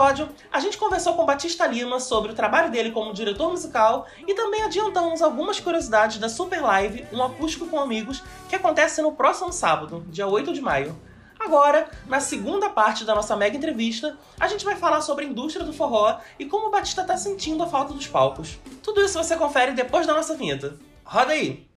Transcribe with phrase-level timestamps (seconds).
[0.00, 4.34] episódio, a gente conversou com Batista Lima sobre o trabalho dele como diretor musical e
[4.34, 9.52] também adiantamos algumas curiosidades da Super Live, um acústico com amigos, que acontece no próximo
[9.52, 10.98] sábado, dia 8 de maio.
[11.38, 15.66] Agora, na segunda parte da nossa mega entrevista, a gente vai falar sobre a indústria
[15.66, 18.58] do forró e como o Batista tá sentindo a falta dos palcos.
[18.82, 20.78] Tudo isso você confere depois da nossa vinheta.
[21.04, 21.69] Roda aí!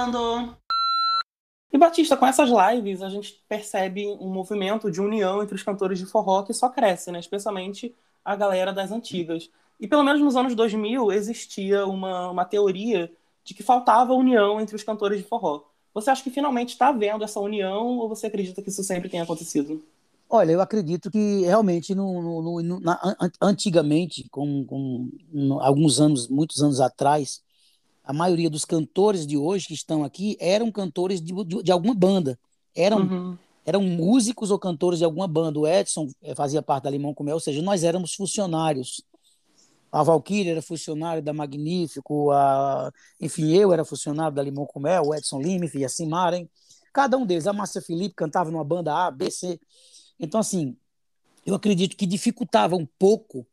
[0.00, 0.56] Gravando!
[1.70, 5.98] E Batista, com essas lives, a gente percebe um movimento de união entre os cantores
[5.98, 7.20] de forró que só cresce, né?
[7.20, 9.50] Especialmente a galera das antigas.
[9.78, 13.12] E pelo menos nos anos 2000 existia uma, uma teoria
[13.44, 15.64] de que faltava união entre os cantores de forró.
[15.92, 19.20] Você acha que finalmente está vendo essa união ou você acredita que isso sempre tem
[19.20, 19.84] acontecido?
[20.30, 22.98] Olha, eu acredito que realmente no, no, no na,
[23.40, 27.42] antigamente, com, com alguns anos, muitos anos atrás,
[28.10, 31.94] a maioria dos cantores de hoje que estão aqui eram cantores de, de, de alguma
[31.94, 32.36] banda.
[32.74, 33.38] Eram, uhum.
[33.64, 35.60] eram músicos ou cantores de alguma banda.
[35.60, 39.00] O Edson eh, fazia parte da Limão com Mel, ou seja, nós éramos funcionários.
[39.92, 42.92] A Valkyrie era funcionário da Magnífico, a...
[43.20, 46.48] enfim, eu era funcionário da Limão com Mel, o Edson Lima, enfim, a Simaren.
[46.92, 47.46] Cada um deles.
[47.46, 49.60] A Márcia Felipe cantava numa banda A, B, C.
[50.18, 50.76] Então, assim,
[51.46, 53.46] eu acredito que dificultava um pouco,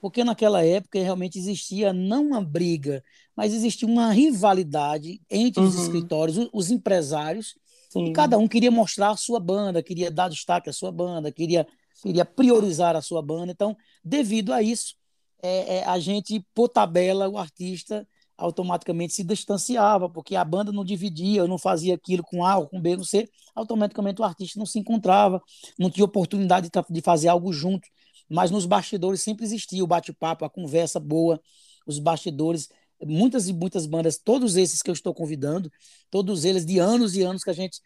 [0.00, 3.02] porque naquela época realmente existia não uma briga,
[3.34, 5.68] mas existia uma rivalidade entre uhum.
[5.68, 7.54] os escritórios, os empresários,
[7.90, 8.06] Sim.
[8.06, 11.66] e cada um queria mostrar a sua banda, queria dar destaque à sua banda, queria,
[12.02, 13.52] queria priorizar a sua banda.
[13.52, 14.94] Então, devido a isso,
[15.42, 20.84] é, é, a gente, por tabela, o artista automaticamente se distanciava, porque a banda não
[20.84, 24.66] dividia, não fazia aquilo com A ou com B, não C, automaticamente o artista não
[24.66, 25.42] se encontrava,
[25.78, 27.88] não tinha oportunidade de, de fazer algo junto.
[28.28, 31.40] Mas nos bastidores sempre existia o bate-papo, a conversa boa,
[31.86, 32.68] os bastidores,
[33.02, 35.70] muitas e muitas bandas, todos esses que eu estou convidando,
[36.10, 37.80] todos eles de anos e anos que a gente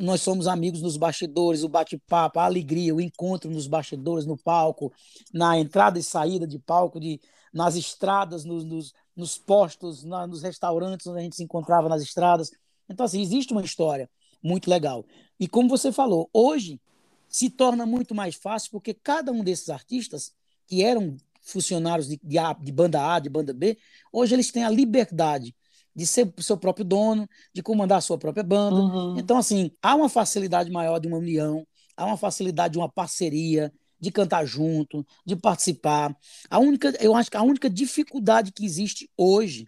[0.00, 4.92] nós somos amigos nos bastidores, o bate-papo, a alegria, o encontro nos bastidores, no palco,
[5.32, 7.20] na entrada e saída de palco, de,
[7.52, 12.02] nas estradas, nos, nos, nos postos, na, nos restaurantes onde a gente se encontrava nas
[12.02, 12.50] estradas.
[12.88, 14.10] Então, assim, existe uma história
[14.42, 15.04] muito legal.
[15.38, 16.80] E como você falou, hoje
[17.28, 20.32] se torna muito mais fácil porque cada um desses artistas,
[20.66, 23.78] que eram funcionários de, de, a, de banda A, de banda B,
[24.12, 25.54] hoje eles têm a liberdade
[25.94, 28.76] de ser seu próprio dono, de comandar a sua própria banda.
[28.76, 29.18] Uhum.
[29.18, 33.72] Então, assim, há uma facilidade maior de uma união, há uma facilidade de uma parceria,
[33.98, 36.16] de cantar junto, de participar.
[36.48, 39.66] A única, eu acho que a única dificuldade que existe hoje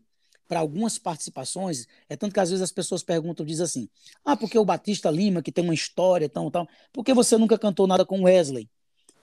[0.51, 3.89] para algumas participações é tanto que às vezes as pessoas perguntam, dizem assim:
[4.25, 7.57] "Ah, porque o Batista Lima, que tem uma história tão tal, por que você nunca
[7.57, 8.69] cantou nada com Wesley?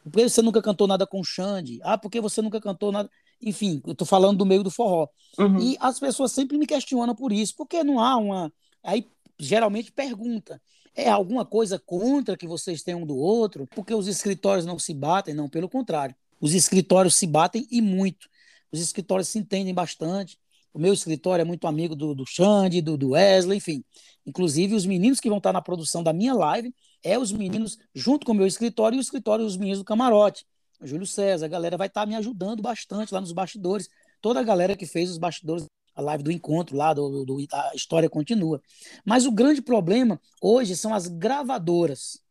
[0.06, 1.82] Por que você nunca cantou nada com Xande?
[1.84, 3.10] Ah, porque você nunca cantou nada,
[3.42, 5.10] enfim, eu estou falando do meio do forró.
[5.38, 5.60] Uhum.
[5.60, 9.06] E as pessoas sempre me questionam por isso, porque não há uma aí
[9.38, 10.62] geralmente pergunta:
[10.96, 13.68] é alguma coisa contra que vocês tenham um do outro?
[13.76, 15.34] Porque os escritórios não se batem?
[15.34, 16.16] Não, pelo contrário.
[16.40, 18.30] Os escritórios se batem e muito.
[18.72, 20.40] Os escritórios se entendem bastante.
[20.74, 23.84] O meu escritório é muito amigo do, do Xande, do, do Wesley, enfim.
[24.26, 26.74] Inclusive, os meninos que vão estar na produção da minha live
[27.04, 30.46] é os meninos, junto com o meu escritório, e o escritório dos meninos do camarote.
[30.80, 33.88] O Júlio César, a galera vai estar me ajudando bastante lá nos bastidores.
[34.22, 35.66] Toda a galera que fez os bastidores
[35.98, 38.62] a live do encontro lá, do, do, a história continua.
[39.04, 42.22] Mas o grande problema hoje são as gravadoras.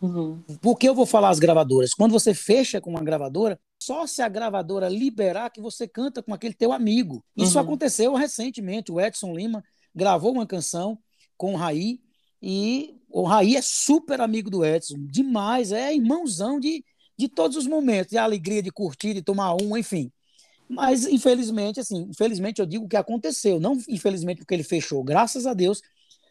[0.00, 0.40] Uhum.
[0.62, 1.92] Por que eu vou falar as gravadoras?
[1.92, 6.34] Quando você fecha com uma gravadora, só se a gravadora liberar que você canta com
[6.34, 7.24] aquele teu amigo.
[7.34, 7.64] Isso uhum.
[7.64, 8.92] aconteceu recentemente.
[8.92, 10.98] O Edson Lima gravou uma canção
[11.38, 11.98] com o Raí
[12.42, 16.84] e o Raí é super amigo do Edson, demais, é irmãozão de,
[17.16, 20.12] de todos os momentos, de alegria, de curtir, de tomar um, enfim.
[20.68, 23.58] Mas, infelizmente, assim, infelizmente eu digo que aconteceu.
[23.58, 25.80] Não infelizmente porque ele fechou, graças a Deus,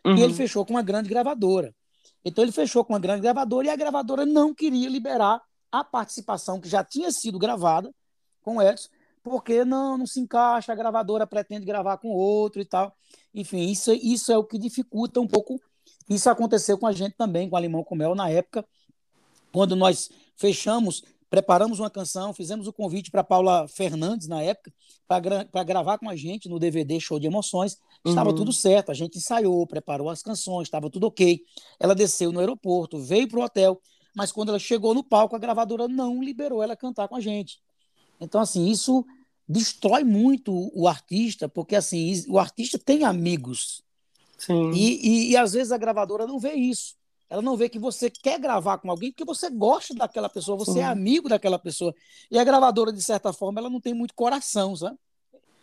[0.06, 0.16] uhum.
[0.16, 1.74] e ele fechou com uma grande gravadora.
[2.24, 5.42] Então ele fechou com uma grande gravadora e a gravadora não queria liberar
[5.72, 7.94] a participação que já tinha sido gravada
[8.42, 8.90] com o Edson,
[9.24, 12.96] porque não, não se encaixa, a gravadora pretende gravar com outro e tal.
[13.34, 15.60] Enfim, isso, isso é o que dificulta um pouco.
[16.10, 18.66] Isso aconteceu com a gente também, com a Limão com Mel, na época,
[19.52, 24.74] quando nós fechamos preparamos uma canção, fizemos o convite para Paula Fernandes na época
[25.08, 27.78] para gra gravar com a gente no DVD Show de Emoções.
[28.06, 28.36] Estava uhum.
[28.36, 31.42] tudo certo, a gente ensaiou, preparou as canções, estava tudo ok.
[31.80, 33.82] Ela desceu no aeroporto, veio para o hotel,
[34.18, 37.60] mas quando ela chegou no palco, a gravadora não liberou ela cantar com a gente.
[38.20, 39.06] Então, assim, isso
[39.48, 43.84] destrói muito o artista, porque assim, o artista tem amigos.
[44.36, 44.72] Sim.
[44.72, 46.96] E, e, e às vezes a gravadora não vê isso.
[47.30, 50.80] Ela não vê que você quer gravar com alguém porque você gosta daquela pessoa, você
[50.80, 51.94] é amigo daquela pessoa.
[52.32, 54.98] E a gravadora, de certa forma, ela não tem muito coração, sabe?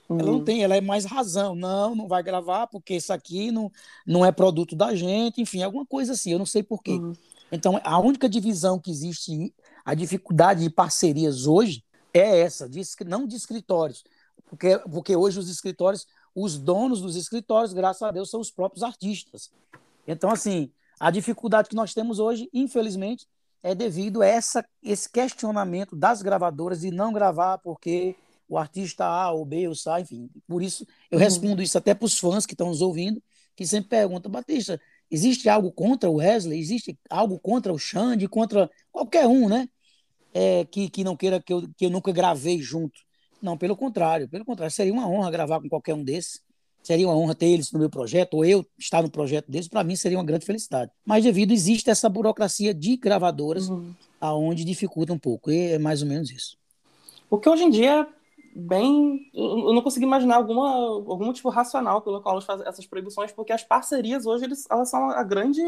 [0.08, 0.20] Uhum.
[0.20, 0.44] Ela não uhum.
[0.44, 1.56] tem, ela é mais razão.
[1.56, 3.68] Não, não vai gravar porque isso aqui não,
[4.06, 6.92] não é produto da gente, enfim, alguma coisa assim, eu não sei porquê.
[6.92, 7.14] Uhum.
[7.54, 9.54] Então, a única divisão que existe,
[9.84, 14.02] a dificuldade de parcerias hoje é essa, de, não de escritórios,
[14.46, 16.04] porque, porque hoje os escritórios,
[16.34, 19.52] os donos dos escritórios, graças a Deus, são os próprios artistas.
[20.04, 20.68] Então, assim,
[20.98, 23.24] a dificuldade que nós temos hoje, infelizmente,
[23.62, 28.16] é devido a essa, esse questionamento das gravadoras de não gravar porque
[28.48, 30.28] o artista A ou B ou C, enfim.
[30.48, 31.24] Por isso, eu uhum.
[31.24, 33.22] respondo isso até para os fãs que estão nos ouvindo,
[33.54, 34.80] que sempre perguntam, Batista,
[35.10, 36.58] existe algo contra o Wesley?
[36.58, 39.68] Existe algo contra o Xande, contra qualquer um, né?
[40.32, 43.00] É, que, que não queira que eu, que eu nunca gravei junto.
[43.40, 46.40] Não, pelo contrário, pelo contrário, seria uma honra gravar com qualquer um desses.
[46.82, 49.82] Seria uma honra ter eles no meu projeto, ou eu estar no projeto deles, para
[49.82, 50.90] mim seria uma grande felicidade.
[51.04, 53.94] Mas devido existe essa burocracia de gravadoras, uhum.
[54.20, 55.50] aonde dificulta um pouco.
[55.50, 56.58] E é mais ou menos isso.
[57.30, 58.06] Porque hoje em dia
[58.54, 59.30] bem.
[59.34, 63.52] Eu não consigo imaginar alguma, algum motivo racional pelo qual eles fazem essas proibições, porque
[63.52, 65.60] as parcerias hoje eles, elas são a grande,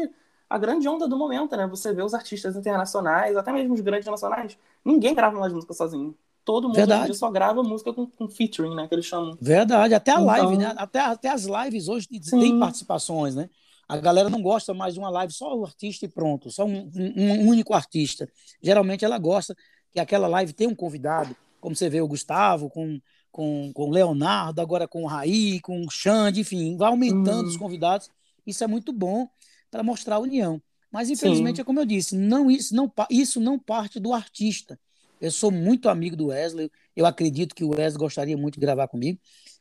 [0.49, 1.67] a grande onda do momento, né?
[1.67, 6.15] Você vê os artistas internacionais, até mesmo os grandes nacionais, ninguém grava mais música sozinho.
[6.45, 8.87] Todo mundo só grava música com, com, featuring, né?
[8.87, 9.37] Que eles chamam.
[9.41, 10.25] Verdade, até a então...
[10.25, 10.73] live, né?
[10.77, 12.39] Até, até as lives hoje Sim.
[12.39, 13.49] tem participações, né?
[13.87, 16.89] A galera não gosta mais de uma live só o artista e pronto, só um,
[16.95, 18.29] um, um único artista.
[18.61, 19.55] Geralmente ela gosta
[19.91, 22.99] que aquela live tenha um convidado, como você vê o Gustavo com,
[23.31, 27.49] com, com o Leonardo, agora com o Raí, com o Xande, enfim, vai aumentando uhum.
[27.49, 28.09] os convidados.
[28.45, 29.27] Isso é muito bom
[29.69, 30.61] para mostrar a união.
[30.91, 31.61] Mas, infelizmente, Sim.
[31.61, 34.79] é como eu disse, não, isso, não, isso não parte do artista.
[35.19, 38.87] Eu sou muito amigo do Wesley, eu acredito que o Wesley gostaria muito de gravar
[38.87, 39.19] comigo,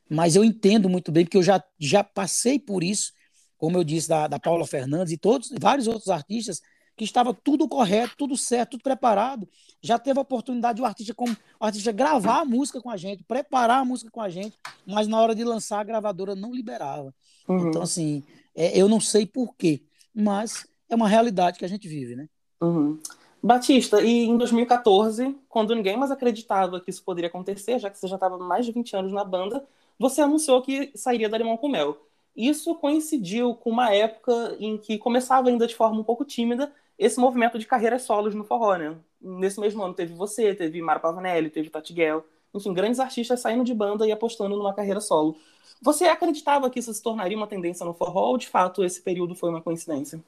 [0.09, 3.13] mas eu entendo muito bem, porque eu já, já passei por isso,
[3.59, 6.61] como eu disse, da, da Paula Fernandes e todos, vários outros artistas
[6.97, 9.47] que estava tudo correto, tudo certo, tudo preparado.
[9.83, 12.97] Já teve a oportunidade de o artista, como, o artista gravar a música com a
[12.97, 14.57] gente, preparar a música com a gente,
[14.87, 17.15] mas na hora de lançar a gravadora não liberava.
[17.47, 17.69] Uhum.
[17.69, 19.83] Então, assim, é, eu não sei porquê,
[20.15, 22.29] mas é uma realidade que a gente vive, né?
[22.63, 22.99] Uhum.
[23.43, 28.09] Batista, e em 2014, quando ninguém mais acreditava que isso poderia acontecer, já que você
[28.09, 29.65] já estava mais de 20 anos na banda,
[29.99, 31.97] você anunciou que sairia da Limão com Mel.
[32.35, 37.19] Isso coincidiu com uma época em que começava ainda de forma um pouco tímida esse
[37.21, 38.97] movimento de carreiras solos no forró, né?
[39.21, 43.65] Nesse mesmo ano teve você, teve Mara Pavanelli, teve Tati Guel, enfim, grandes artistas saindo
[43.65, 45.37] de banda e apostando numa carreira solo.
[45.83, 49.35] Você acreditava que isso se tornaria uma tendência no forró ou de fato esse período
[49.35, 50.23] foi uma coincidência?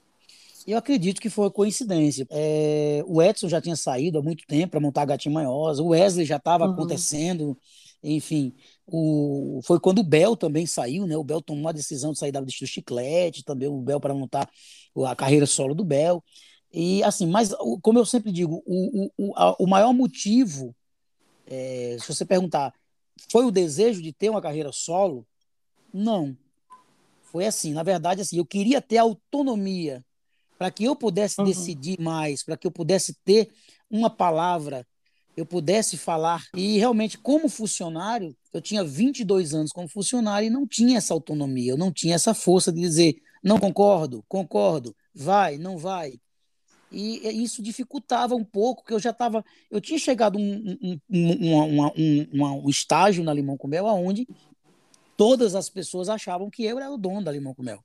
[0.67, 2.27] Eu acredito que foi coincidência.
[2.31, 5.89] É, o Edson já tinha saído há muito tempo para montar a Gatinha Manhosa, o
[5.89, 6.73] Wesley já estava uhum.
[6.73, 7.57] acontecendo,
[8.03, 8.55] enfim.
[8.87, 11.17] O, foi quando o Bel também saiu, né?
[11.17, 14.49] O Bel tomou a decisão de sair da do Chiclete, também o Bel para montar
[15.07, 16.23] a carreira solo do Bel.
[16.73, 20.75] E assim, mas como eu sempre digo, o, o, a, o maior motivo,
[21.47, 22.73] é, se você perguntar,
[23.31, 25.27] foi o desejo de ter uma carreira solo?
[25.93, 26.37] Não.
[27.23, 30.05] Foi assim, na verdade, assim, eu queria ter autonomia
[30.59, 31.47] para que eu pudesse uhum.
[31.47, 33.49] decidir mais, para que eu pudesse ter
[33.91, 34.87] uma palavra,
[35.37, 36.45] eu pudesse falar.
[36.55, 41.73] E realmente, como funcionário, eu tinha 22 anos como funcionário e não tinha essa autonomia,
[41.73, 46.19] eu não tinha essa força de dizer, não concordo, concordo, vai, não vai
[46.91, 49.45] e isso dificultava um pouco, porque eu já estava.
[49.71, 54.27] Eu tinha chegado um, um, um, um, um estágio na Limão com Mel, onde
[55.17, 57.83] todas as pessoas achavam que eu era o dono da Limão com Mel.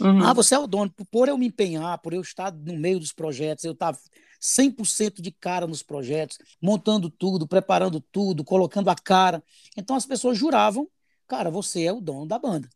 [0.00, 0.22] Uhum.
[0.22, 0.92] Ah, você é o dono.
[1.10, 3.98] Por eu me empenhar, por eu estar no meio dos projetos, eu estava
[4.40, 9.42] 100% de cara nos projetos, montando tudo, preparando tudo, colocando a cara.
[9.76, 10.88] Então as pessoas juravam,
[11.26, 12.68] cara, você é o dono da banda.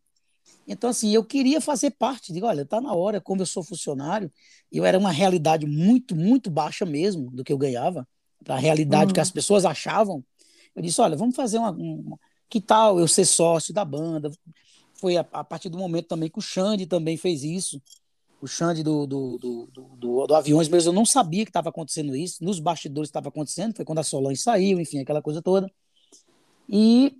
[0.66, 4.30] Então, assim, eu queria fazer parte, digo, olha, está na hora, como eu sou funcionário,
[4.72, 8.06] eu era uma realidade muito, muito baixa mesmo do que eu ganhava,
[8.42, 9.12] para a realidade uhum.
[9.12, 9.34] que as uhum.
[9.34, 10.24] pessoas achavam.
[10.74, 12.18] Eu disse, olha, vamos fazer uma, uma,
[12.48, 14.30] Que tal eu ser sócio da banda?
[14.94, 17.80] Foi a, a, partir do momento também que o Xande também fez isso.
[18.40, 22.16] O Xande do, do, do, do, do Aviões, mas eu não sabia que estava acontecendo
[22.16, 22.42] isso.
[22.42, 25.70] Nos bastidores estava acontecendo, foi quando a Solange saiu, enfim, aquela coisa toda.
[26.68, 27.16] E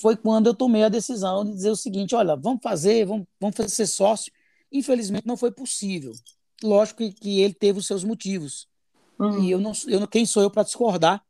[0.00, 3.56] foi quando eu tomei a decisão de dizer o seguinte: olha, vamos fazer, vamos, vamos
[3.56, 4.32] fazer ser sócio.
[4.70, 6.12] Infelizmente não foi possível.
[6.62, 8.68] Lógico que, que ele teve os seus motivos.
[9.18, 9.42] Uhum.
[9.42, 11.24] E eu não, eu, quem sou eu para discordar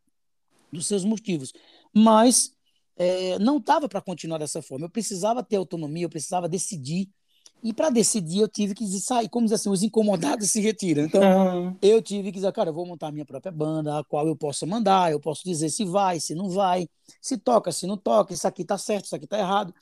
[0.72, 1.52] dos seus motivos?
[1.94, 2.52] Mas
[2.96, 4.86] é, não estava para continuar dessa forma.
[4.86, 7.08] Eu precisava ter autonomia, eu precisava decidir
[7.62, 11.04] e para decidir, eu tive que sair, como dizer assim, os incomodados se retiram.
[11.04, 11.76] Então, uhum.
[11.82, 14.66] eu tive que dizer, cara, eu vou montar minha própria banda, a qual eu posso
[14.66, 16.88] mandar, eu posso dizer se vai, se não vai,
[17.20, 19.74] se toca, se não toca, isso aqui tá certo, isso aqui tá errado.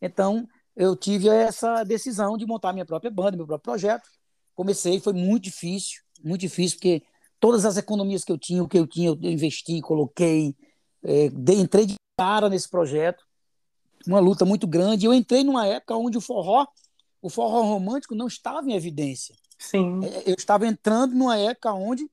[0.00, 0.46] Então,
[0.76, 4.08] eu tive essa decisão de montar minha própria banda, meu próprio projeto.
[4.54, 7.02] Comecei, foi muito difícil, muito difícil, porque
[7.40, 10.54] todas as economias que eu tinha, o que eu tinha, eu investi, coloquei,
[11.02, 13.24] é, entrei de cara nesse projeto
[14.06, 15.06] uma luta muito grande.
[15.06, 16.66] Eu entrei numa época onde o forró,
[17.22, 19.34] o forró romântico não estava em evidência.
[19.56, 20.04] Sim.
[20.04, 22.10] É, eu estava entrando numa época onde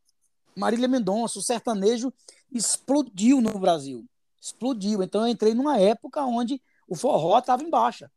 [0.55, 2.13] Marília Mendonça, o sertanejo
[2.51, 4.05] explodiu no Brasil.
[4.39, 5.01] Explodiu.
[5.01, 8.11] Então eu entrei numa época onde o forró estava em baixa.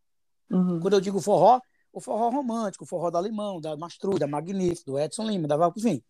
[0.50, 0.78] Uhum.
[0.80, 1.61] Quando eu digo forró,
[1.92, 5.56] o forró romântico, o forró da Limão, da Mastruz, da Magnífico, do Edson Lima, da
[5.56, 6.02] Val, enfim.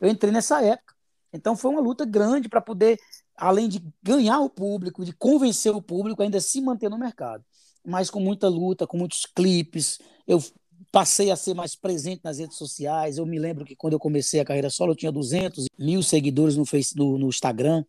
[0.00, 0.94] Eu entrei nessa época.
[1.32, 2.98] Então foi uma luta grande para poder,
[3.36, 7.44] além de ganhar o público, de convencer o público, ainda se manter no mercado.
[7.84, 10.44] Mas com muita luta, com muitos clipes, eu
[10.92, 13.16] passei a ser mais presente nas redes sociais.
[13.18, 16.54] Eu me lembro que quando eu comecei a carreira solo, eu tinha 200 mil seguidores
[16.56, 16.64] no,
[16.96, 17.84] no, no Instagram.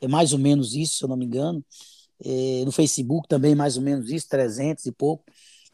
[0.00, 1.62] É mais ou menos isso, se eu não me engano.
[2.24, 5.24] É, no Facebook também, mais ou menos isso, 300 e pouco.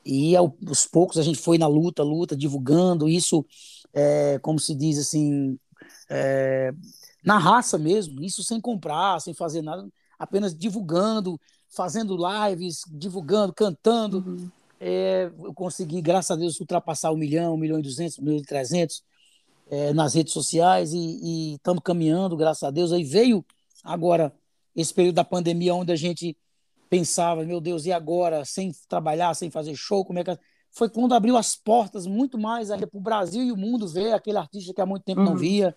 [0.05, 3.45] E aos poucos a gente foi na luta, luta, divulgando isso,
[3.93, 5.59] é, como se diz assim,
[6.09, 6.73] é,
[7.25, 14.19] na raça mesmo, isso sem comprar, sem fazer nada, apenas divulgando, fazendo lives, divulgando, cantando.
[14.19, 14.51] Uhum.
[14.79, 18.39] É, eu consegui, graças a Deus, ultrapassar um milhão, um milhão e duzentos, um milhão
[18.39, 19.03] e trezentos
[19.71, 22.93] é, nas redes sociais e estamos caminhando, graças a Deus.
[22.93, 23.45] Aí veio
[23.83, 24.33] agora
[24.75, 26.37] esse período da pandemia onde a gente
[26.89, 30.39] pensava, meu Deus, e agora, sem trabalhar, sem fazer show, como é que.
[30.71, 34.37] Foi quando abriu as portas muito mais para o Brasil e o mundo ver aquele
[34.37, 35.29] artista que há muito tempo uhum.
[35.29, 35.75] não via.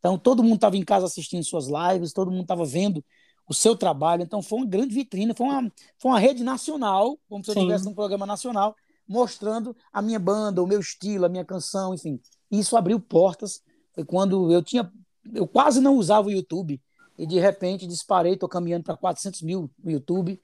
[0.00, 3.02] Então, todo mundo estava em casa assistindo suas lives, todo mundo estava vendo
[3.48, 4.22] o seu trabalho.
[4.22, 7.84] Então, foi uma grande vitrine, foi uma, foi uma rede nacional, como se eu estivesse
[7.84, 8.74] num programa nacional,
[9.06, 12.20] mostrando a minha banda, o meu estilo, a minha canção, enfim.
[12.50, 13.62] Isso abriu portas.
[13.92, 14.90] Foi quando eu tinha.
[15.32, 16.80] Eu quase não usava o YouTube
[17.16, 20.40] e de repente disparei, estou caminhando para 400 mil no YouTube.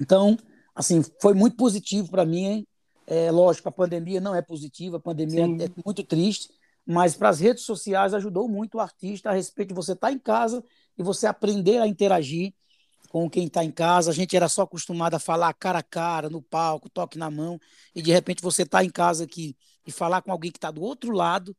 [0.00, 0.36] Então,
[0.74, 2.44] assim, foi muito positivo para mim.
[2.44, 2.66] Hein?
[3.06, 5.62] É, lógico, a pandemia não é positiva, a pandemia Sim.
[5.62, 6.50] é muito triste,
[6.86, 10.12] mas para as redes sociais ajudou muito o artista a respeito de você estar tá
[10.12, 10.62] em casa
[10.98, 12.52] e você aprender a interagir
[13.08, 14.10] com quem está em casa.
[14.10, 17.58] A gente era só acostumado a falar cara a cara, no palco, toque na mão,
[17.94, 20.82] e de repente você está em casa aqui e falar com alguém que está do
[20.82, 21.56] outro lado.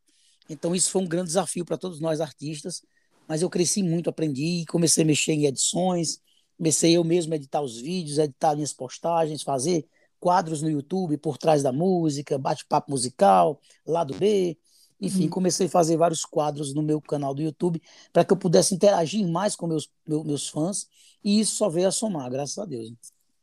[0.50, 2.84] Então, isso foi um grande desafio para todos nós artistas
[3.28, 6.20] mas eu cresci muito, aprendi, comecei a mexer em edições,
[6.58, 9.88] comecei eu mesmo a editar os vídeos, editar minhas postagens, fazer
[10.20, 14.58] quadros no YouTube por trás da música, bate-papo musical, lado B,
[15.00, 15.30] enfim, uhum.
[15.30, 17.82] comecei a fazer vários quadros no meu canal do YouTube
[18.14, 20.88] para que eu pudesse interagir mais com meus, meus, meus fãs
[21.24, 22.94] e isso só veio a somar, graças a Deus.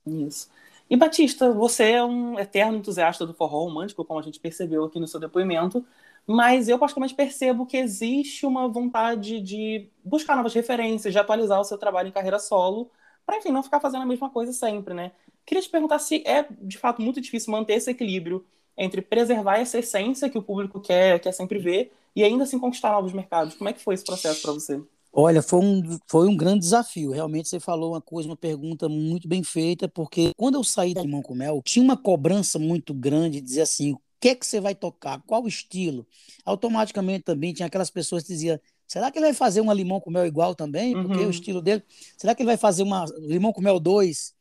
[0.06, 0.48] Isso.
[0.88, 5.00] E Batista, você é um eterno entusiasta do forró romântico, como a gente percebeu aqui
[5.00, 5.84] no seu depoimento,
[6.26, 11.64] mas eu particularmente percebo que existe uma vontade de buscar novas referências, de atualizar o
[11.64, 12.90] seu trabalho em carreira solo,
[13.24, 15.12] para enfim, não ficar fazendo a mesma coisa sempre, né?
[15.44, 18.44] Queria te perguntar se é de fato muito difícil manter esse equilíbrio
[18.76, 22.92] entre preservar essa essência que o público quer, quer sempre ver e ainda assim conquistar
[22.92, 23.54] novos mercados.
[23.54, 24.80] Como é que foi esse processo para você?
[25.12, 27.10] Olha, foi um, foi um grande desafio.
[27.10, 31.02] Realmente você falou uma coisa, uma pergunta muito bem feita, porque quando eu saí da
[31.02, 34.60] Limão com Mel, tinha uma cobrança muito grande de dizer assim, que é que você
[34.60, 36.06] vai tocar, qual estilo.
[36.44, 40.12] Automaticamente também tinha aquelas pessoas que diziam, será que ele vai fazer uma limão com
[40.12, 40.94] mel igual também?
[40.94, 41.26] Porque uhum.
[41.26, 41.82] o estilo dele,
[42.16, 44.32] será que ele vai fazer uma limão com mel 2?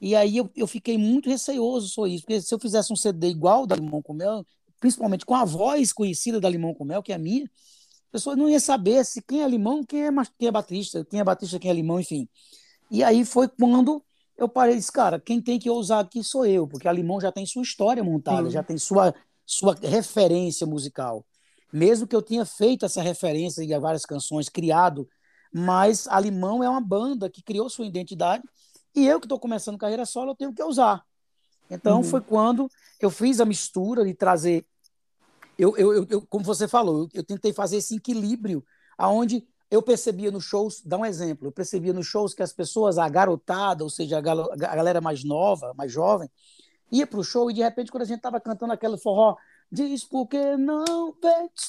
[0.00, 3.28] E aí eu, eu fiquei muito receoso sobre isso, porque se eu fizesse um CD
[3.28, 4.44] igual da Limão com Mel,
[4.80, 8.34] principalmente com a voz conhecida da Limão com Mel, que é a minha, a pessoa
[8.34, 11.58] não ia saber se quem é Limão, quem é, quem é Batista, quem é Batista,
[11.58, 12.28] quem é Limão, enfim.
[12.90, 14.02] E aí foi quando
[14.36, 17.20] eu parei e disse, cara, quem tem que ousar aqui sou eu, porque a Limão
[17.20, 19.14] já tem sua história montada, já tem sua
[19.50, 21.26] sua referência musical.
[21.72, 25.08] Mesmo que eu tenha feito essa referência em várias canções, criado,
[25.52, 28.44] mas a Limão é uma banda que criou sua identidade
[28.94, 31.04] e eu que estou começando carreira solo, eu tenho que usar.
[31.70, 32.04] Então uhum.
[32.04, 32.68] foi quando
[33.00, 34.66] eu fiz a mistura de trazer.
[35.58, 38.64] Eu, eu, eu como você falou, eu, eu, tentei fazer esse equilíbrio,
[38.96, 42.98] aonde eu percebia nos shows, dá um exemplo, eu percebia nos shows que as pessoas,
[42.98, 46.28] a garotada, ou seja, a, galera mais nova, mais jovem,
[46.90, 49.36] ia pro show e de repente, quando a gente tava cantando aquele forró,
[49.70, 51.14] diz porque não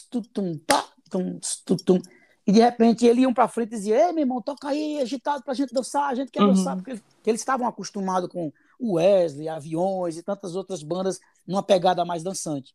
[0.09, 2.01] tutum, pá, tum, tutum,
[2.45, 5.43] e de repente eles iam para frente e diziam: Ei, meu irmão, toca aí, agitado
[5.43, 6.53] pra gente dançar, a gente quer uhum.
[6.53, 12.03] dançar, porque eles estavam acostumados com o Wesley, Aviões e tantas outras bandas numa pegada
[12.03, 12.73] mais dançante.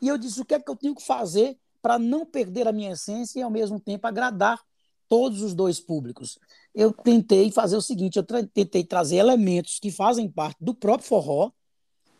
[0.00, 2.72] E eu disse: o que é que eu tenho que fazer para não perder a
[2.72, 4.60] minha essência e ao mesmo tempo agradar
[5.08, 6.38] todos os dois públicos?
[6.72, 11.50] Eu tentei fazer o seguinte: eu tentei trazer elementos que fazem parte do próprio forró,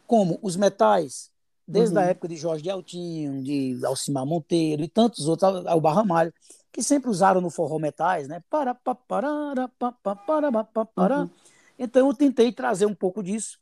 [0.04, 1.30] como os metais,
[1.66, 2.02] desde uhum.
[2.02, 6.32] a época de Jorge de Altinho, de Alcimar Monteiro e tantos outros, o Barramalho,
[6.72, 8.42] que sempre usaram no forró metais, né?
[8.50, 11.20] Para, para, para, para, para, para, para.
[11.20, 11.30] Uhum.
[11.78, 13.58] Então eu tentei trazer um pouco disso,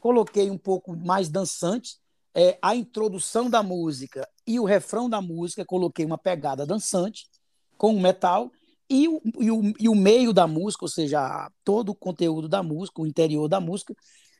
[0.00, 1.98] coloquei um pouco mais dançante,
[2.34, 7.28] é, a introdução da música e o refrão da música, coloquei uma pegada dançante
[7.76, 8.50] com o metal
[8.88, 12.62] e o, e, o, e o meio da música, ou seja, todo o conteúdo da
[12.62, 13.94] música, o interior da música,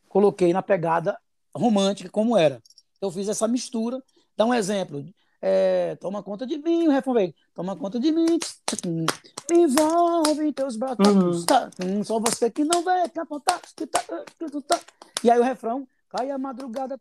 [0.08, 1.16] coloquei na pegada
[1.54, 2.60] romântica, como era.
[3.00, 4.02] Eu fiz essa mistura.
[4.36, 5.04] Dá um exemplo.
[5.42, 7.34] É, toma conta de mim, o refrão veio.
[7.54, 8.38] Toma conta de mim,
[9.50, 10.98] me envolve em teus braços.
[11.06, 11.46] Uhum.
[11.46, 11.70] Tá,
[12.04, 13.60] só você que não vê, que apontar.
[15.24, 17.00] E aí o refrão, cai a madrugada,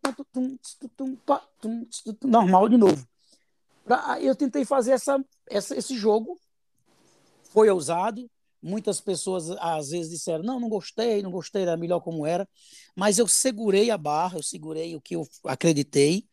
[2.24, 3.05] normal de novo.
[4.22, 6.39] Eu tentei fazer essa, essa, esse jogo,
[7.43, 8.29] foi ousado.
[8.62, 12.48] Muitas pessoas às vezes disseram: não, não gostei, não gostei, era melhor como era.
[12.96, 16.25] Mas eu segurei a barra, eu segurei o que eu acreditei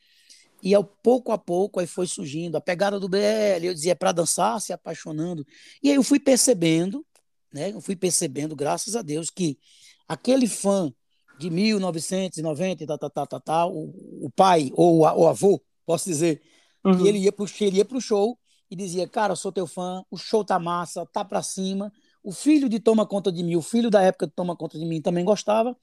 [0.67, 4.11] e ao pouco a pouco aí foi surgindo a pegada do BL, eu dizia para
[4.11, 5.47] dançar, se apaixonando.
[5.81, 7.07] E aí eu fui percebendo,
[7.53, 7.71] né?
[7.71, 9.61] Eu fui percebendo, graças a Deus, que
[10.09, 10.93] aquele fã
[11.39, 16.07] de 1990 e tá, tá, tá, tá, tá, o, o pai ou o avô, posso
[16.07, 16.43] dizer,
[16.85, 17.01] uhum.
[17.01, 18.37] que ele ia pro, ele ia pro show
[18.69, 21.93] e dizia: "Cara, eu sou teu fã, o show tá massa, tá para cima".
[22.25, 24.85] O filho de Toma Conta de Mim, o filho da época de Toma Conta de
[24.85, 25.77] Mim também gostava.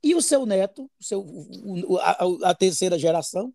[0.00, 3.52] E o seu neto, o seu, o, a, a terceira geração,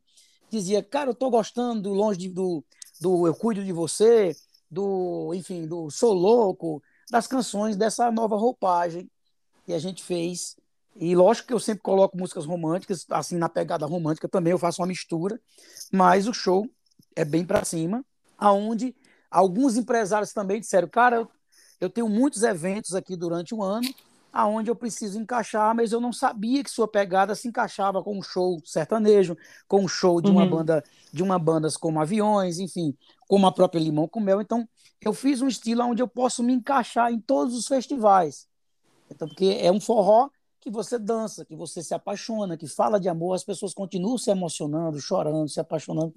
[0.53, 2.63] dizia, cara, eu tô gostando longe de, do,
[3.01, 4.35] do Eu Cuido de Você,
[4.69, 9.09] do, enfim, do Sou Louco, das canções dessa nova roupagem
[9.65, 10.55] que a gente fez.
[10.95, 14.81] E lógico que eu sempre coloco músicas românticas, assim, na pegada romântica também eu faço
[14.81, 15.39] uma mistura,
[15.91, 16.69] mas o show
[17.15, 18.05] é bem para cima,
[18.37, 18.95] aonde
[19.29, 21.27] alguns empresários também disseram, cara,
[21.81, 23.87] eu tenho muitos eventos aqui durante o ano,
[24.33, 28.21] aonde eu preciso encaixar, mas eu não sabia que sua pegada se encaixava com um
[28.23, 29.37] show sertanejo,
[29.67, 30.49] com um show de uma uhum.
[30.49, 32.97] banda, de uma bandas como Aviões, enfim,
[33.27, 34.41] como a própria Limão com Mel.
[34.41, 34.67] Então,
[34.99, 38.47] eu fiz um estilo onde eu posso me encaixar em todos os festivais.
[39.11, 43.07] Então, porque é um forró que você dança, que você se apaixona, que fala de
[43.07, 46.15] amor, as pessoas continuam se emocionando, chorando, se apaixonando.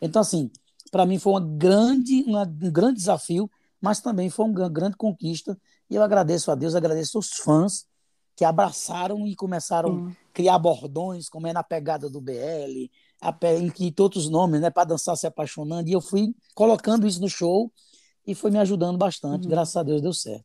[0.00, 0.48] Então, assim,
[0.92, 5.58] para mim foi uma grande, uma, um grande desafio, mas também foi uma grande conquista
[5.90, 7.86] e eu agradeço a Deus, agradeço os fãs
[8.36, 12.88] que abraçaram e começaram a criar bordões, como é na pegada do BL,
[13.20, 13.32] a,
[13.74, 15.88] que todos os nomes, né, para dançar se apaixonando.
[15.88, 17.72] E eu fui colocando isso no show
[18.24, 19.44] e foi me ajudando bastante.
[19.44, 19.50] Uhum.
[19.50, 20.44] Graças a Deus deu certo.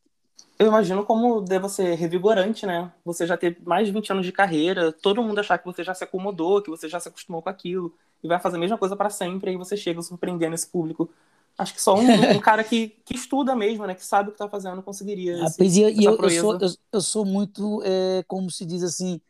[0.58, 2.92] Eu imagino como deva ser revigorante, né?
[3.04, 5.94] Você já ter mais de 20 anos de carreira, todo mundo achar que você já
[5.94, 8.96] se acomodou, que você já se acostumou com aquilo, e vai fazer a mesma coisa
[8.96, 11.10] para sempre, e aí você chega surpreendendo esse público
[11.58, 13.94] Acho que só um, um cara que, que estuda mesmo, né?
[13.94, 15.44] Que sabe o que está fazendo, conseguiria.
[15.44, 19.22] Ah, esse, e eu, eu, sou, eu, eu, sou muito, é, como se diz assim,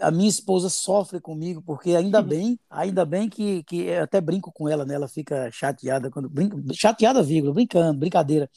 [0.00, 4.50] a minha esposa sofre comigo, porque ainda bem, ainda bem que, que eu até brinco
[4.50, 4.94] com ela, né?
[4.94, 8.50] Ela fica chateada quando brinco, chateada, vírgula, brincando, brincadeira.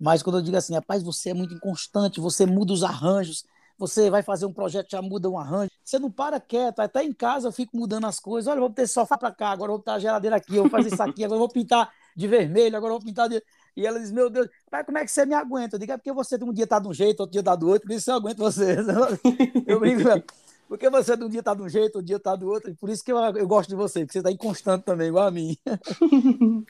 [0.00, 3.44] Mas quando eu digo assim, rapaz, você é muito inconstante, você muda os arranjos,
[3.78, 7.12] você vai fazer um projeto, já muda um arranjo, você não para quieto, até em
[7.12, 9.94] casa eu fico mudando as coisas, olha, vou ter sofá para cá, agora vou botar
[9.94, 12.92] a geladeira aqui, eu vou fazer isso aqui, agora eu vou pintar de vermelho, agora
[12.92, 13.42] eu vou pintar de.
[13.76, 15.76] E ela diz: Meu Deus, pai, como é que você me aguenta?
[15.76, 17.68] Eu digo: É porque você um dia tá de um jeito, outro dia tá do
[17.68, 18.76] outro, por isso eu aguento você.
[19.66, 20.02] Eu brinco,
[20.68, 22.88] porque você de um dia tá de um jeito, outro dia tá do outro, por
[22.88, 25.54] isso que eu, eu gosto de você, porque você tá inconstante também, igual a mim.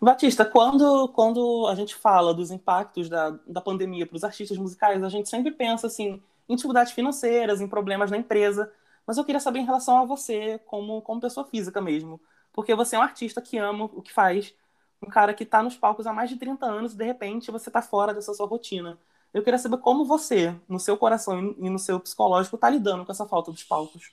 [0.00, 5.02] Batista, quando, quando a gente fala dos impactos da, da pandemia para os artistas musicais,
[5.02, 8.72] a gente sempre pensa assim, em dificuldades financeiras, em problemas na empresa.
[9.06, 12.18] Mas eu queria saber em relação a você, como, como pessoa física mesmo
[12.56, 14.54] porque você é um artista que ama o que faz,
[15.00, 17.68] um cara que está nos palcos há mais de 30 anos e de repente você
[17.68, 18.98] está fora dessa sua rotina.
[19.34, 23.12] Eu queria saber como você, no seu coração e no seu psicológico, está lidando com
[23.12, 24.10] essa falta dos palcos.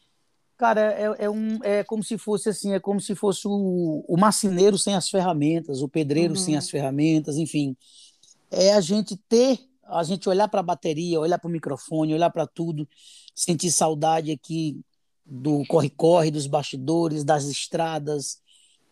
[0.57, 4.17] Cara, é, é, um, é como se fosse assim, é como se fosse o, o
[4.17, 6.39] marceneiro sem as ferramentas, o pedreiro uhum.
[6.39, 7.77] sem as ferramentas, enfim.
[8.51, 12.29] É a gente ter, a gente olhar para a bateria, olhar para o microfone, olhar
[12.29, 12.87] para tudo,
[13.33, 14.83] sentir saudade aqui
[15.25, 18.41] do corre-corre, dos bastidores, das estradas,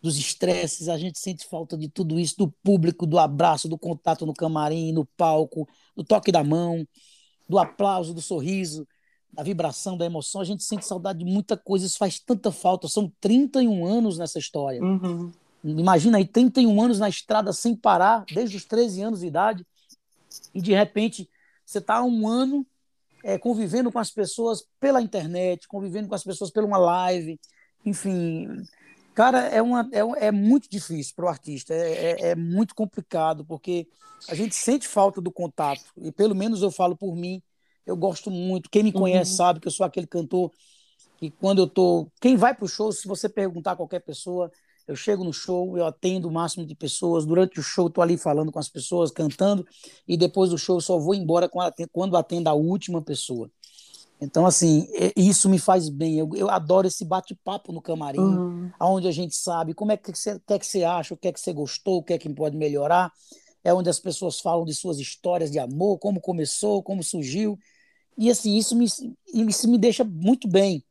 [0.02, 4.26] dos estresses, a gente sente falta de tudo isso, do público, do abraço, do contato
[4.26, 6.86] no camarim, no palco, do toque da mão,
[7.48, 8.86] do aplauso, do sorriso,
[9.32, 10.40] da vibração, da emoção.
[10.40, 12.88] A gente sente saudade de muita coisa, isso faz tanta falta.
[12.88, 14.82] São 31 anos nessa história.
[14.82, 15.30] Uhum.
[15.62, 19.64] Imagina aí, 31 anos na estrada sem parar, desde os 13 anos de idade,
[20.52, 21.30] e de repente
[21.64, 22.66] você está um ano
[23.22, 27.38] é, convivendo com as pessoas pela internet, convivendo com as pessoas pela uma live,
[27.84, 28.48] enfim.
[29.14, 33.44] Cara, é, uma, é, é muito difícil para o artista, é, é, é, muito complicado,
[33.44, 33.86] porque
[34.28, 37.42] a gente sente falta do contato, e pelo menos eu falo por mim,
[37.84, 38.70] eu gosto muito.
[38.70, 39.36] Quem me conhece uhum.
[39.36, 40.52] sabe que eu sou aquele cantor
[41.18, 42.08] que, quando eu tô.
[42.20, 44.50] Quem vai para o show, se você perguntar a qualquer pessoa,
[44.86, 47.24] eu chego no show, eu atendo o máximo de pessoas.
[47.24, 49.66] Durante o show, estou ali falando com as pessoas, cantando,
[50.06, 51.50] e depois do show, eu só vou embora
[51.92, 53.50] quando atendo a última pessoa.
[54.20, 56.16] Então, assim, isso me faz bem.
[56.16, 58.70] Eu, eu adoro esse bate-papo no camarim, uhum.
[58.80, 61.16] onde a gente sabe como é que você, o que, é que você acha, o
[61.16, 63.12] que é que você gostou, o que é que pode melhorar.
[63.64, 67.58] é onde as pessoas falam de suas histórias de amor, como começou, como surgiu.
[68.16, 68.86] E assim, isso me,
[69.34, 70.84] isso me deixa muito bem.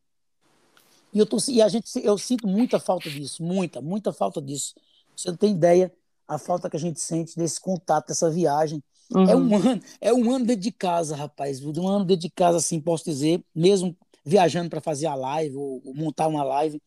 [1.14, 4.74] E, eu tô, e a gente, eu sinto muita falta disso, muita, muita falta disso.
[5.16, 5.92] Você não tem ideia
[6.28, 8.82] a falta que a gente sente desse contato, dessa viagem.
[9.14, 9.30] Uhum.
[9.30, 11.62] É um ano, é um ano dentro de casa, rapaz.
[11.64, 15.82] Um ano dentro de casa, assim, posso dizer, mesmo viajando para fazer a live ou,
[15.84, 16.82] ou, montar uma live,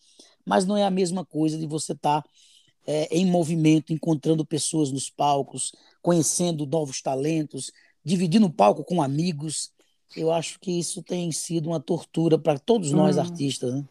[0.46, 2.28] mas não é a mesma coisa de você estar tá,
[2.86, 7.70] é, em movimento, encontrando pessoas nos palcos, conhecendo novos talentos,
[8.04, 9.72] dividindo o palco com amigos.
[10.16, 13.22] Eu acho que isso tem sido uma tortura para todos nós uhum.
[13.22, 13.84] artistas, né?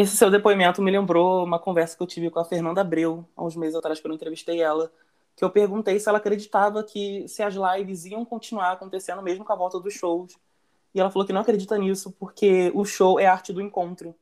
[0.00, 3.44] Esse seu depoimento me lembrou uma conversa que eu tive com a Fernanda Abreu, há
[3.44, 4.90] uns meses atrás, quando eu entrevistei ela,
[5.36, 9.52] que eu perguntei se ela acreditava que se as lives iam continuar acontecendo mesmo com
[9.52, 10.38] a volta dos shows.
[10.94, 14.14] E ela falou que não acredita nisso, porque o show é a arte do encontro.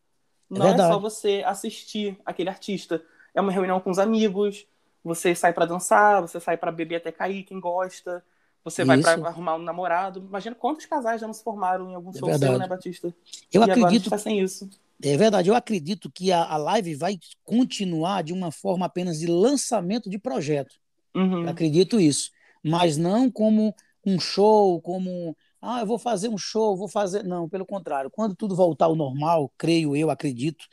[0.50, 3.00] É não é, é só você assistir aquele artista.
[3.32, 4.66] É uma reunião com os amigos,
[5.04, 8.24] você sai para dançar, você sai para beber até cair, quem gosta.
[8.64, 10.18] Você vai para arrumar um namorado.
[10.18, 13.14] Imagina quantos casais já não se formaram em algum é show seu, né, Batista?
[13.52, 14.08] Eu e acredito.
[14.08, 14.68] Agora sem isso.
[15.02, 19.26] É verdade, eu acredito que a, a live vai continuar de uma forma apenas de
[19.26, 20.74] lançamento de projeto.
[21.14, 21.48] Uhum.
[21.48, 22.30] Acredito isso.
[22.64, 27.24] Mas não como um show, como ah, eu vou fazer um show, vou fazer.
[27.24, 28.11] Não, pelo contrário.
[28.11, 30.66] Quando tudo voltar ao normal, creio eu, acredito,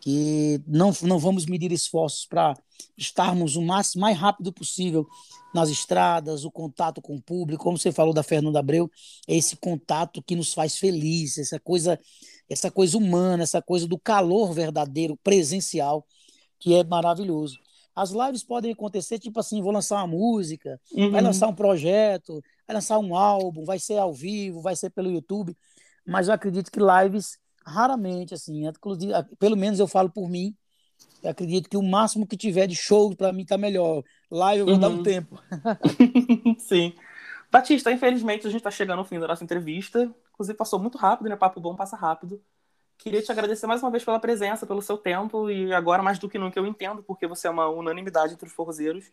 [0.00, 2.54] que não, não vamos medir esforços para
[2.96, 5.06] estarmos o mais, mais rápido possível
[5.54, 8.90] nas estradas, o contato com o público, como você falou da Fernanda Abreu,
[9.28, 12.00] é esse contato que nos faz felizes, essa coisa,
[12.48, 16.06] essa coisa humana, essa coisa do calor verdadeiro, presencial,
[16.58, 17.58] que é maravilhoso.
[17.94, 21.10] As lives podem acontecer, tipo assim, vou lançar uma música, uhum.
[21.10, 25.10] vai lançar um projeto, vai lançar um álbum, vai ser ao vivo, vai ser pelo
[25.10, 25.56] YouTube,
[26.06, 30.54] mas eu acredito que lives raramente, assim, inclusive, pelo menos eu falo por mim,
[31.22, 34.02] eu acredito que o máximo que tiver de show para mim tá melhor.
[34.30, 34.80] Live eu vou uhum.
[34.80, 35.02] dar um uhum.
[35.02, 35.40] tempo.
[36.58, 36.94] Sim.
[37.50, 40.12] Batista, infelizmente a gente está chegando ao fim da nossa entrevista.
[40.42, 41.36] Inclusive passou muito rápido, né?
[41.36, 42.42] Papo bom passa rápido.
[42.98, 46.28] Queria te agradecer mais uma vez pela presença, pelo seu tempo e agora mais do
[46.28, 49.06] que nunca eu entendo porque você é uma unanimidade entre os forrozeiros.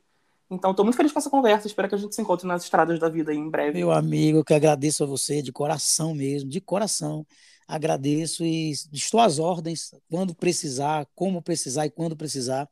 [0.50, 1.68] Então, estou muito feliz com essa conversa.
[1.68, 3.78] Espero que a gente se encontre nas estradas da vida aí em breve.
[3.78, 7.26] Meu amigo, que agradeço a você de coração mesmo, de coração
[7.70, 12.68] agradeço e estou às ordens quando precisar, como precisar e quando precisar.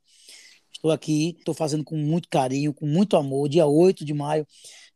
[0.72, 3.48] Estou aqui, estou fazendo com muito carinho, com muito amor.
[3.48, 4.44] Dia 8 de maio,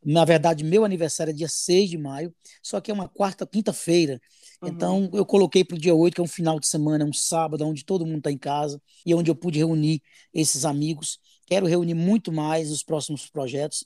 [0.05, 4.21] na verdade, meu aniversário é dia 6 de maio, só que é uma quarta, quinta-feira.
[4.61, 4.69] Uhum.
[4.69, 7.67] Então, eu coloquei para o dia 8, que é um final de semana, um sábado,
[7.67, 11.19] onde todo mundo está em casa e onde eu pude reunir esses amigos.
[11.47, 13.85] Quero reunir muito mais os próximos projetos.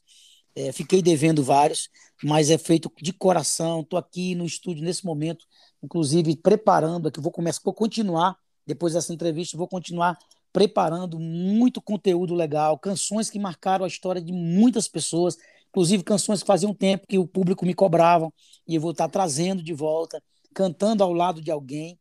[0.55, 1.91] É, fiquei devendo vários,
[2.25, 3.81] mas é feito de coração.
[3.81, 5.45] Estou aqui no estúdio nesse momento
[5.83, 10.19] inclusive preparando aqui, vou começar, vou continuar depois dessa entrevista, vou continuar
[10.53, 15.37] preparando muito conteúdo legal, canções que marcaram a história de muitas pessoas,
[15.77, 18.33] inclusive canções que faziam tempo que o público me cobrava
[18.67, 20.23] e eu vou estar trazendo de volta,
[20.55, 22.01] cantando ao lado de alguém,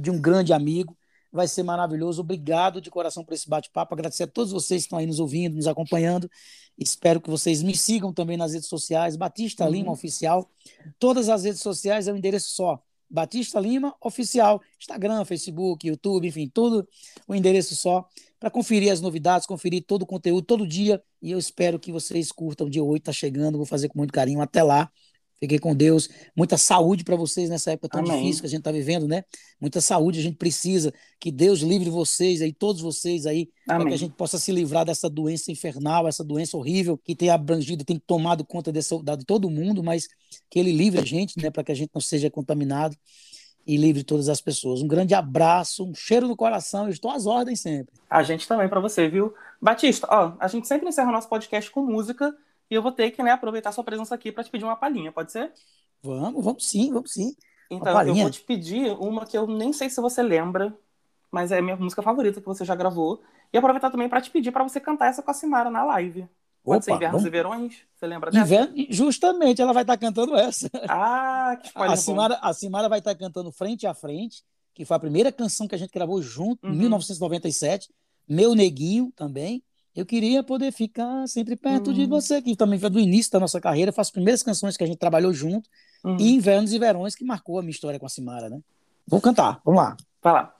[0.00, 0.96] de um grande amigo.
[1.30, 2.22] Vai ser maravilhoso.
[2.22, 3.92] Obrigado de coração por esse bate-papo.
[3.92, 6.30] Agradecer a todos vocês que estão aí nos ouvindo, nos acompanhando.
[6.78, 9.70] Espero que vocês me sigam também nas redes sociais, Batista uhum.
[9.70, 10.50] Lima Oficial.
[10.98, 16.26] Todas as redes sociais é o um endereço só, Batista Lima Oficial, Instagram, Facebook, YouTube,
[16.26, 16.88] enfim, tudo
[17.28, 18.08] o endereço só
[18.40, 21.00] para conferir as novidades, conferir todo o conteúdo todo dia.
[21.20, 22.66] E eu espero que vocês curtam.
[22.66, 24.40] O dia 8 está chegando, vou fazer com muito carinho.
[24.40, 24.90] Até lá.
[25.42, 26.08] Fiquei com Deus.
[26.36, 28.20] Muita saúde para vocês nessa época tão Amém.
[28.20, 29.24] difícil que a gente está vivendo, né?
[29.60, 30.94] Muita saúde, a gente precisa.
[31.18, 34.84] Que Deus livre vocês aí, todos vocês aí, para que a gente possa se livrar
[34.84, 39.50] dessa doença infernal, essa doença horrível que tem abrangido, tem tomado conta desse, de todo
[39.50, 40.06] mundo, mas
[40.48, 41.50] que Ele livre a gente, né?
[41.50, 42.96] Para que a gente não seja contaminado
[43.66, 44.80] e livre todas as pessoas.
[44.80, 46.84] Um grande abraço, um cheiro no coração.
[46.84, 47.92] Eu estou às ordens sempre.
[48.08, 49.34] A gente também para você, viu?
[49.60, 52.32] Batista, ó, a gente sempre encerra o nosso podcast com música.
[52.72, 55.12] E eu vou ter que né, aproveitar sua presença aqui para te pedir uma palhinha,
[55.12, 55.52] pode ser?
[56.02, 57.36] Vamos, vamos sim, vamos sim.
[57.70, 60.74] Então, eu vou te pedir uma que eu nem sei se você lembra,
[61.30, 63.20] mas é a minha música favorita que você já gravou.
[63.52, 66.26] E aproveitar também para te pedir para você cantar essa com a Simara na live.
[66.64, 67.26] Pode Opa, ser Invernos vamos...
[67.26, 67.76] e Verões?
[67.94, 68.42] Você lembra dessa?
[68.42, 68.86] Inverno...
[68.88, 70.70] Justamente, ela vai estar tá cantando essa.
[70.88, 74.96] Ah, que a Simara, a Simara vai estar tá cantando Frente a Frente, que foi
[74.96, 77.90] a primeira canção que a gente gravou junto, em 1997.
[77.90, 78.34] Uhum.
[78.34, 79.62] Meu Neguinho também.
[79.94, 81.92] Eu queria poder ficar sempre perto uhum.
[81.92, 84.82] de você, que também foi do início da nossa carreira, foi as primeiras canções que
[84.82, 85.68] a gente trabalhou junto,
[86.02, 86.16] uhum.
[86.18, 88.60] e Invernos e Verões, que marcou a minha história com a Simara, né?
[89.06, 89.96] Vamos cantar, vamos lá.
[90.22, 90.54] Vai lá.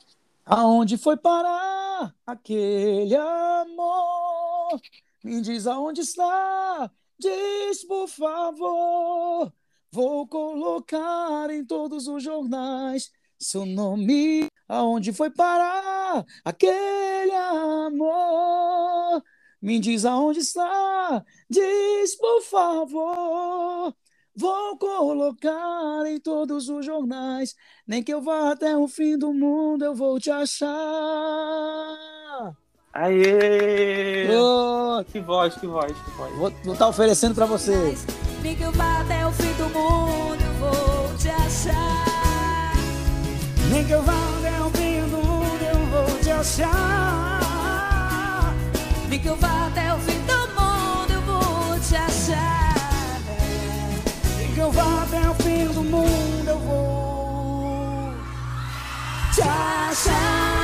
[0.45, 4.81] Aonde foi parar aquele amor?
[5.25, 9.53] Me diz aonde está, diz por favor.
[9.91, 13.11] Vou colocar em todos os jornais
[13.43, 14.47] seu nome.
[14.69, 19.23] Aonde foi parar aquele amor?
[19.61, 23.95] Me diz aonde está, diz por favor.
[24.35, 27.55] Vou colocar em todos os jornais,
[27.87, 30.69] nem que eu vá até o fim do mundo, eu vou te achar.
[32.95, 34.29] Aê!
[34.35, 36.37] Oh, que voz, que voz, que voz.
[36.37, 37.95] Vou estar tá oferecendo para você.
[38.43, 40.12] Nem que eu vá até o fim do mundo,
[43.93, 47.43] que eu vá até o fim do mundo, eu vou te achar.
[49.07, 53.21] Nem que eu vá até o fim do mundo, eu vou te achar.
[54.39, 58.15] Nem que eu vá até o fim do mundo, eu vou
[59.35, 60.62] te achar.